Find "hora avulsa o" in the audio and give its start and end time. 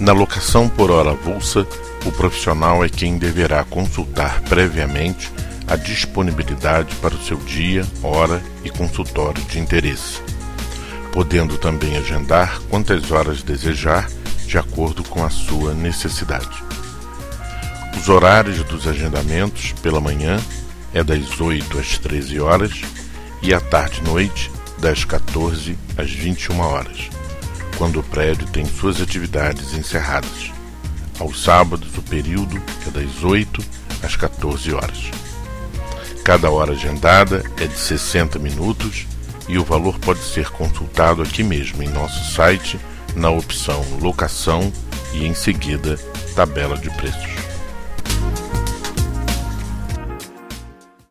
0.90-2.12